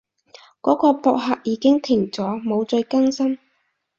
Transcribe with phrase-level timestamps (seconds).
[0.61, 3.37] 嗰個博客已經停咗，冇再更新